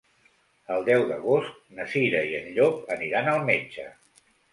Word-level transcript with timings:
El 0.75 0.85
deu 0.85 1.03
d'agost 1.09 1.59
na 1.79 1.85
Cira 1.91 2.21
i 2.29 2.31
en 2.37 2.47
Llop 2.55 2.89
aniran 2.97 3.29
al 3.35 3.45
metge. 3.51 3.87